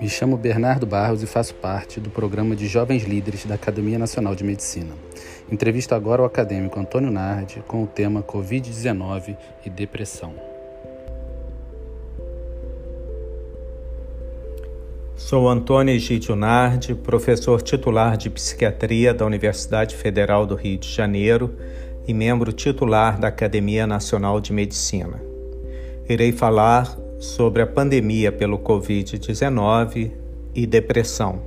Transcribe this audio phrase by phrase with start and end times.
[0.00, 4.34] Me chamo Bernardo Barros e faço parte do programa de Jovens Líderes da Academia Nacional
[4.34, 4.94] de Medicina.
[5.50, 10.34] Entrevisto agora o acadêmico Antônio Nardi com o tema Covid-19 e depressão.
[15.16, 21.56] Sou Antônio Egidio Nardi, professor titular de Psiquiatria da Universidade Federal do Rio de Janeiro
[22.06, 25.20] e membro titular da Academia Nacional de Medicina.
[26.08, 30.12] Irei falar sobre a pandemia pelo Covid-19
[30.54, 31.40] e depressão.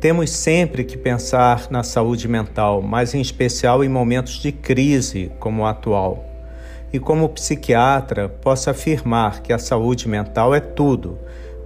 [0.00, 5.62] Temos sempre que pensar na saúde mental, mas em especial em momentos de crise como
[5.62, 6.24] o atual.
[6.92, 11.18] E como psiquiatra, posso afirmar que a saúde mental é tudo,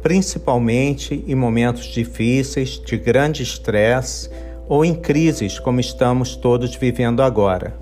[0.00, 4.30] principalmente em momentos difíceis, de grande estresse
[4.68, 7.79] ou em crises como estamos todos vivendo agora.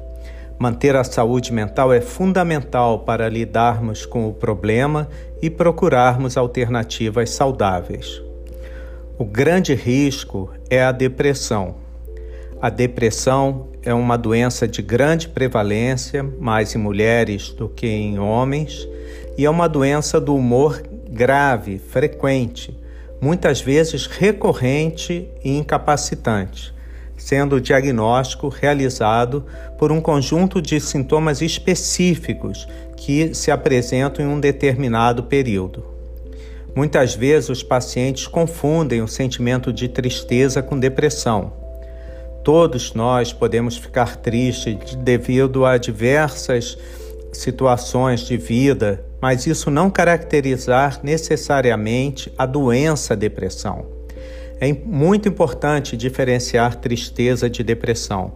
[0.59, 5.09] Manter a saúde mental é fundamental para lidarmos com o problema
[5.41, 8.21] e procurarmos alternativas saudáveis.
[9.17, 11.77] O grande risco é a depressão.
[12.61, 18.89] A depressão é uma doença de grande prevalência, mais em mulheres do que em homens,
[19.37, 22.77] e é uma doença do humor grave, frequente,
[23.21, 26.77] muitas vezes recorrente e incapacitante
[27.19, 29.45] sendo o diagnóstico realizado
[29.77, 32.67] por um conjunto de sintomas específicos
[32.97, 35.85] que se apresentam em um determinado período.
[36.75, 41.53] Muitas vezes os pacientes confundem o sentimento de tristeza com depressão.
[42.45, 46.79] Todos nós podemos ficar tristes devido a diversas
[47.33, 53.98] situações de vida, mas isso não caracterizar necessariamente a doença depressão.
[54.61, 58.33] É muito importante diferenciar tristeza de depressão.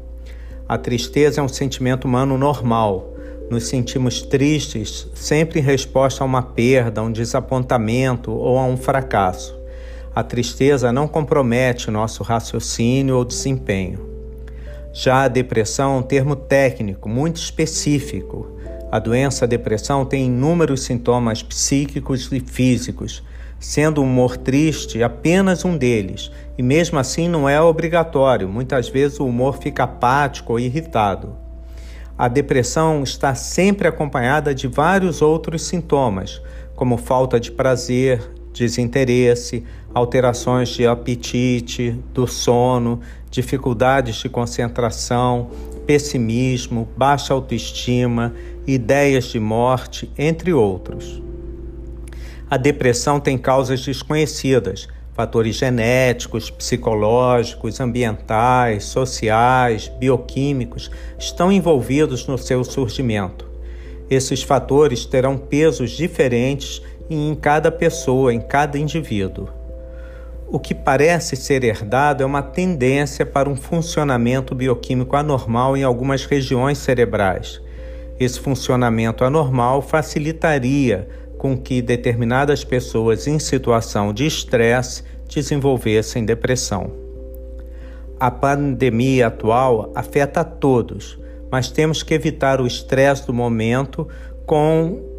[0.68, 3.12] A tristeza é um sentimento humano normal.
[3.50, 8.76] Nos sentimos tristes sempre em resposta a uma perda, a um desapontamento ou a um
[8.76, 9.58] fracasso.
[10.14, 14.08] A tristeza não compromete nosso raciocínio ou desempenho.
[14.92, 18.58] Já a depressão é um termo técnico muito específico.
[18.92, 23.24] A doença depressão tem inúmeros sintomas psíquicos e físicos
[23.62, 29.20] sendo o humor triste apenas um deles, e mesmo assim não é obrigatório, muitas vezes
[29.20, 31.36] o humor fica apático ou irritado.
[32.18, 36.42] A depressão está sempre acompanhada de vários outros sintomas,
[36.74, 38.20] como falta de prazer,
[38.52, 43.00] desinteresse, alterações de apetite, do sono,
[43.30, 45.50] dificuldades de concentração,
[45.86, 48.34] pessimismo, baixa autoestima,
[48.66, 51.21] ideias de morte, entre outros.
[52.52, 62.62] A depressão tem causas desconhecidas, fatores genéticos, psicológicos, ambientais, sociais, bioquímicos estão envolvidos no seu
[62.62, 63.48] surgimento.
[64.10, 69.48] Esses fatores terão pesos diferentes em cada pessoa, em cada indivíduo.
[70.46, 76.26] O que parece ser herdado é uma tendência para um funcionamento bioquímico anormal em algumas
[76.26, 77.62] regiões cerebrais.
[78.20, 81.08] Esse funcionamento anormal facilitaria
[81.42, 86.92] com que determinadas pessoas em situação de estresse desenvolvessem depressão.
[88.20, 91.18] A pandemia atual afeta a todos,
[91.50, 94.06] mas temos que evitar o estresse do momento
[94.46, 95.10] com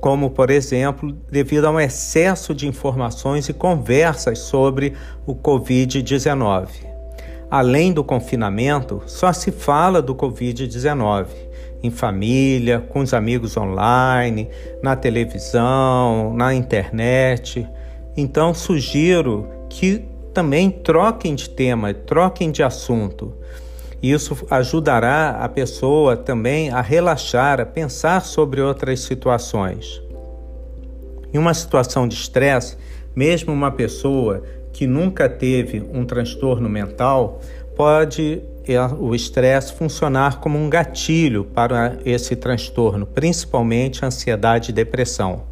[0.00, 4.94] como, por exemplo, devido a um excesso de informações e conversas sobre
[5.26, 6.68] o Covid-19.
[7.50, 11.26] Além do confinamento, só se fala do Covid-19
[11.82, 14.48] em família, com os amigos online,
[14.82, 17.68] na televisão, na internet.
[18.16, 23.34] Então, sugiro que também troquem de tema, troquem de assunto.
[24.02, 30.02] Isso ajudará a pessoa também a relaxar, a pensar sobre outras situações.
[31.32, 32.76] Em uma situação de estresse,
[33.14, 37.40] mesmo uma pessoa que nunca teve um transtorno mental
[37.76, 38.42] pode
[38.98, 45.42] o estresse funcionar como um gatilho para esse transtorno, principalmente ansiedade e depressão.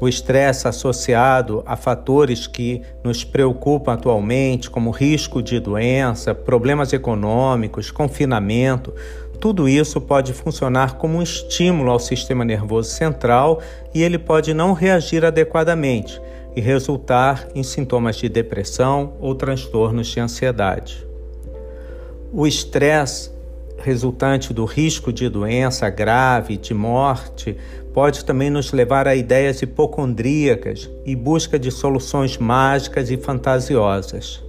[0.00, 7.92] O estresse associado a fatores que nos preocupam atualmente, como risco de doença, problemas econômicos,
[7.92, 8.92] confinamento,
[9.40, 13.60] tudo isso pode funcionar como um estímulo ao sistema nervoso central
[13.94, 16.20] e ele pode não reagir adequadamente
[16.56, 21.13] e resultar em sintomas de depressão ou transtornos de ansiedade.
[22.36, 23.30] O estresse
[23.78, 27.56] resultante do risco de doença grave, de morte,
[27.92, 34.42] pode também nos levar a ideias hipocondríacas e busca de soluções mágicas e fantasiosas.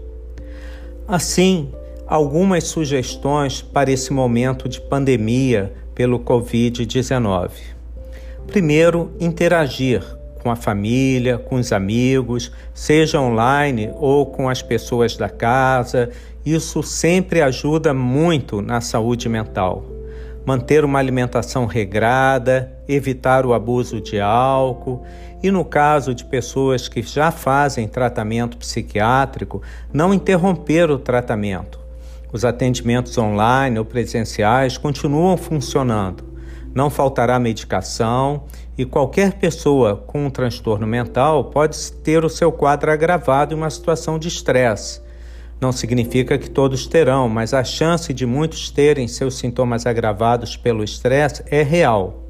[1.08, 1.70] Assim,
[2.08, 7.52] algumas sugestões para esse momento de pandemia pelo Covid-19.
[8.48, 10.04] Primeiro, interagir
[10.42, 16.10] com a família, com os amigos, seja online ou com as pessoas da casa.
[16.45, 19.83] Isso sempre ajuda muito na saúde mental.
[20.45, 25.03] Manter uma alimentação regrada, evitar o abuso de álcool
[25.42, 31.80] e, no caso de pessoas que já fazem tratamento psiquiátrico, não interromper o tratamento.
[32.31, 36.24] Os atendimentos online ou presenciais continuam funcionando.
[36.75, 38.44] Não faltará medicação
[38.77, 43.69] e qualquer pessoa com um transtorno mental pode ter o seu quadro agravado em uma
[43.69, 45.05] situação de estresse.
[45.66, 50.84] Não significa que todos terão, mas a chance de muitos terem seus sintomas agravados pelo
[50.84, 52.24] estresse é real.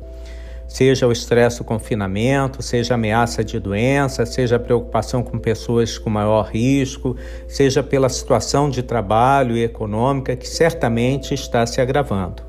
[0.70, 6.44] Seja o estresse do confinamento, seja ameaça de doença, seja preocupação com pessoas com maior
[6.44, 12.42] risco, seja pela situação de trabalho e econômica que certamente está se agravando.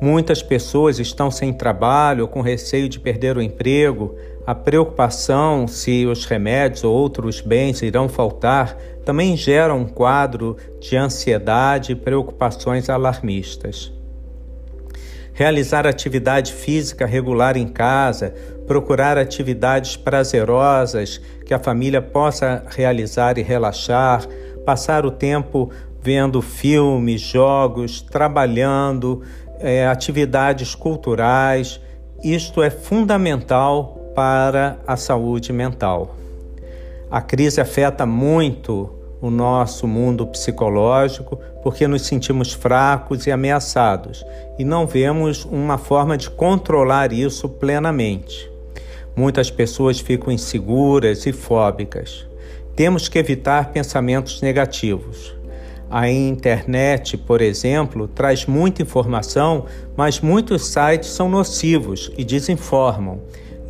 [0.00, 4.14] Muitas pessoas estão sem trabalho ou com receio de perder o emprego.
[4.44, 10.96] A preocupação se os remédios ou outros bens irão faltar também gera um quadro de
[10.96, 13.92] ansiedade e preocupações alarmistas.
[15.32, 18.34] Realizar atividade física regular em casa,
[18.66, 24.26] procurar atividades prazerosas que a família possa realizar e relaxar,
[24.66, 29.22] passar o tempo vendo filmes, jogos, trabalhando,
[29.60, 31.80] é, atividades culturais.
[32.22, 36.16] Isto é fundamental para a saúde mental.
[37.10, 44.24] A crise afeta muito o nosso mundo psicológico porque nos sentimos fracos e ameaçados
[44.58, 48.50] e não vemos uma forma de controlar isso plenamente.
[49.14, 52.26] Muitas pessoas ficam inseguras e fóbicas.
[52.74, 55.34] Temos que evitar pensamentos negativos.
[55.90, 63.20] A internet, por exemplo, traz muita informação, mas muitos sites são nocivos e desinformam.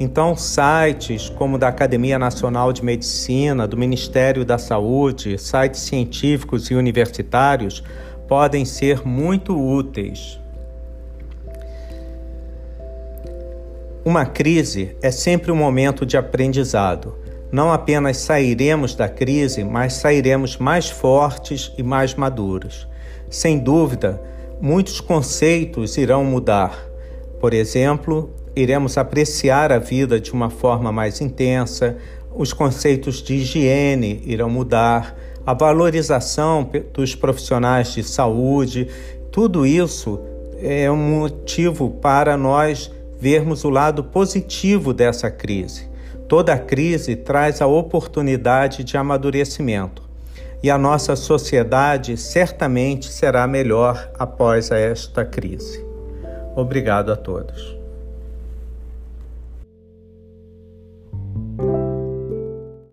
[0.02, 6.74] Então, sites como da Academia Nacional de Medicina, do Ministério da Saúde, sites científicos e
[6.74, 7.84] universitários
[8.26, 10.40] podem ser muito úteis.
[14.04, 17.22] Uma crise é sempre um momento de aprendizado
[17.52, 22.88] não apenas sairemos da crise, mas sairemos mais fortes e mais maduros.
[23.28, 24.18] Sem dúvida,
[24.58, 26.74] muitos conceitos irão mudar.
[27.38, 31.96] Por exemplo, iremos apreciar a vida de uma forma mais intensa,
[32.34, 38.88] os conceitos de higiene irão mudar, a valorização dos profissionais de saúde,
[39.30, 40.20] tudo isso
[40.58, 45.90] é um motivo para nós vermos o lado positivo dessa crise.
[46.28, 50.02] Toda crise traz a oportunidade de amadurecimento
[50.62, 55.84] e a nossa sociedade certamente será melhor após esta crise.
[56.54, 57.81] Obrigado a todos.